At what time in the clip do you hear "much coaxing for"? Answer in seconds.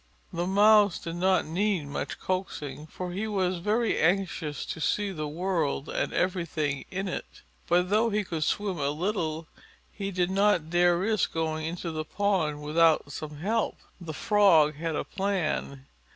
1.85-3.11